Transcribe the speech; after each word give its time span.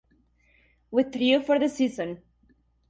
Withdrew 0.89 1.41
for 1.41 1.59
the 1.59 1.69
season. 1.69 2.23